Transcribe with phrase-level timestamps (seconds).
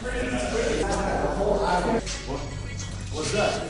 [0.00, 0.12] What's
[3.32, 3.66] that?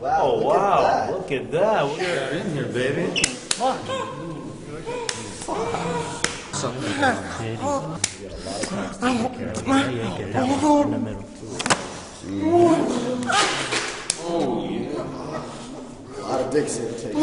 [0.00, 1.10] Wow, oh, wow.
[1.12, 1.82] Look at that.
[1.86, 2.32] Look at that.
[2.32, 3.22] in here, baby.
[3.54, 3.78] Fuck.
[14.26, 14.90] Oh, yeah.
[16.18, 17.14] A lot of dicks in it.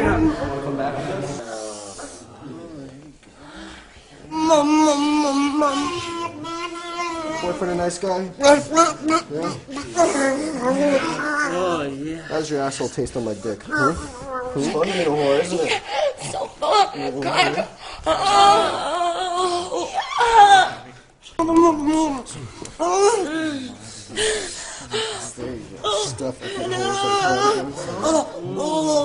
[0.00, 1.50] Here to take.
[7.42, 8.30] Boyfriend a nice guy?
[11.52, 12.22] Oh, yeah.
[12.28, 13.62] How's your asshole taste on my dick?
[13.62, 13.92] Huh?
[13.92, 14.60] Huh?
[14.72, 15.82] Funny being a whore, isn't it?
[16.30, 16.88] So fun.
[16.88, 17.20] Mm-hmm.
[17.20, 17.68] God.
[25.36, 26.04] There you go.
[26.04, 28.99] Stuff fucking holes like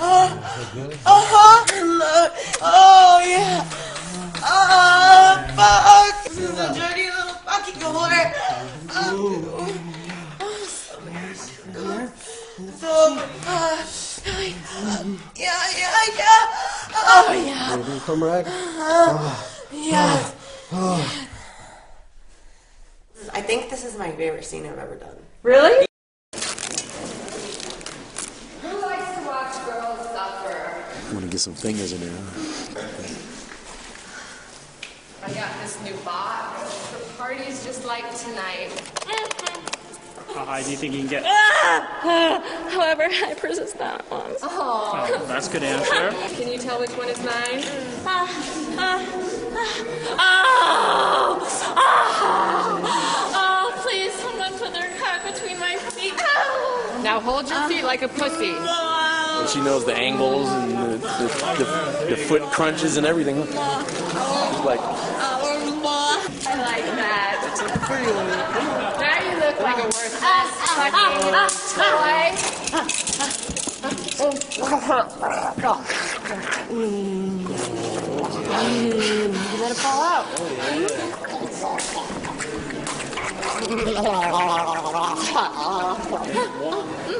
[0.00, 1.22] Oh,
[2.60, 3.77] oh, yeah.
[12.58, 13.84] So, uh,
[15.36, 16.48] yeah, yeah, yeah.
[16.92, 17.76] Oh, yeah.
[17.76, 18.46] Baby, come rag.
[19.70, 20.32] Yeah.
[23.32, 25.14] I think this is my favorite scene I've ever done.
[25.44, 25.86] Really?
[26.32, 26.38] Who
[28.82, 30.84] likes to watch girls suffer?
[31.06, 32.18] I'm gonna get some fingers in there.
[35.22, 38.72] I got this new box The party's just like tonight.
[40.34, 41.22] How high do you think you can get?
[41.26, 42.00] Ah!
[42.04, 42.68] Ah!
[42.70, 44.34] However, I persist that one.
[44.42, 46.10] Oh, Oh, that's a good answer.
[46.36, 47.62] can you tell which one is mine?
[48.06, 48.28] Ah,
[48.78, 50.18] oh!
[50.20, 51.38] Oh!
[53.34, 56.14] Oh, please, someone put their cock between my feet.
[56.18, 57.00] Oh!
[57.02, 58.54] Now hold your feet like a pussy.
[58.54, 61.28] And she knows the angles and the, the,
[61.58, 63.36] the, the foot crunches and everything.
[63.52, 64.37] Oh.
[64.58, 64.82] She's like, I
[66.58, 67.38] like that.
[68.98, 71.14] Now you look like a worthless fucking
[71.78, 72.26] toy.
[79.14, 79.30] You
[79.60, 80.26] let it fall out.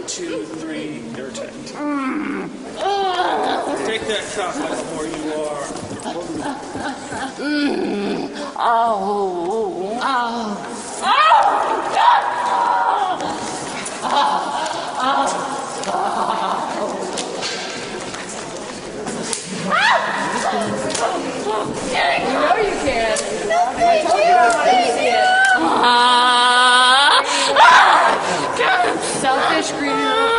[0.09, 1.55] Two, three, your turn.
[3.87, 5.88] Take that shot like the you are.
[6.01, 6.05] To
[24.95, 25.19] see it.
[29.19, 30.39] Selfish, greedy little fuck.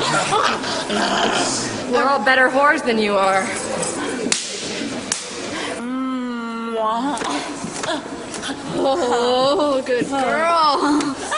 [1.92, 3.42] We're all better whores than you are.
[5.76, 6.74] Mm,
[8.76, 11.29] oh, good girl.